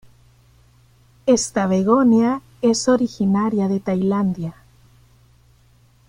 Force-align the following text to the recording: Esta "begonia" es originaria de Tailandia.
Esta 1.27 1.67
"begonia" 1.67 2.41
es 2.63 2.87
originaria 2.89 3.67
de 3.67 3.79
Tailandia. 3.79 4.55